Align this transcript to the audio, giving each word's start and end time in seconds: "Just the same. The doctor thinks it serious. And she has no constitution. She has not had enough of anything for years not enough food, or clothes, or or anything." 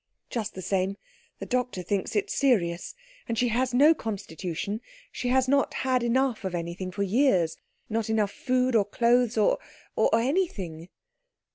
"Just 0.31 0.55
the 0.55 0.63
same. 0.63 0.97
The 1.37 1.45
doctor 1.45 1.83
thinks 1.83 2.15
it 2.15 2.31
serious. 2.31 2.95
And 3.27 3.37
she 3.37 3.49
has 3.49 3.71
no 3.71 3.93
constitution. 3.93 4.81
She 5.11 5.27
has 5.29 5.47
not 5.47 5.75
had 5.75 6.01
enough 6.01 6.43
of 6.43 6.55
anything 6.55 6.89
for 6.89 7.03
years 7.03 7.55
not 7.87 8.09
enough 8.09 8.31
food, 8.31 8.75
or 8.75 8.83
clothes, 8.83 9.37
or 9.37 9.59
or 9.95 10.09
anything." 10.15 10.89